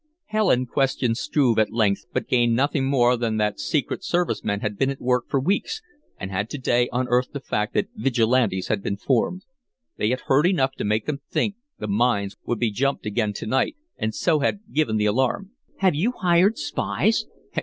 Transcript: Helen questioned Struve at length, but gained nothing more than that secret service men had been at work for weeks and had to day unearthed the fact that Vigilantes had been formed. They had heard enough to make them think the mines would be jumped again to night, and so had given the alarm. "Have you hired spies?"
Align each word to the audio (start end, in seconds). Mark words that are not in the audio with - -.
Helen 0.25 0.65
questioned 0.65 1.15
Struve 1.17 1.59
at 1.59 1.69
length, 1.71 2.05
but 2.11 2.27
gained 2.27 2.55
nothing 2.55 2.87
more 2.87 3.15
than 3.15 3.37
that 3.37 3.59
secret 3.59 4.03
service 4.03 4.43
men 4.43 4.61
had 4.61 4.75
been 4.75 4.89
at 4.89 4.99
work 4.99 5.29
for 5.29 5.39
weeks 5.39 5.83
and 6.17 6.31
had 6.31 6.49
to 6.49 6.57
day 6.57 6.89
unearthed 6.91 7.33
the 7.33 7.39
fact 7.39 7.75
that 7.75 7.89
Vigilantes 7.95 8.65
had 8.67 8.81
been 8.81 8.97
formed. 8.97 9.45
They 9.97 10.09
had 10.09 10.21
heard 10.21 10.47
enough 10.47 10.71
to 10.77 10.83
make 10.83 11.05
them 11.05 11.21
think 11.29 11.53
the 11.77 11.87
mines 11.87 12.35
would 12.47 12.57
be 12.57 12.71
jumped 12.71 13.05
again 13.05 13.31
to 13.33 13.45
night, 13.45 13.75
and 13.95 14.15
so 14.15 14.39
had 14.39 14.61
given 14.73 14.97
the 14.97 15.05
alarm. 15.05 15.51
"Have 15.81 15.93
you 15.93 16.13
hired 16.13 16.57
spies?" 16.57 17.27